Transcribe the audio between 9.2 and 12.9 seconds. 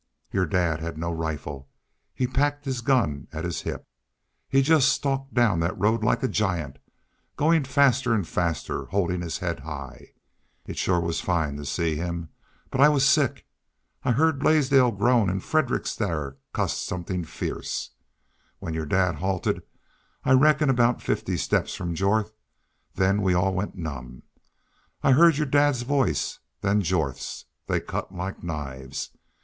his head high. It shore was fine to see him. But I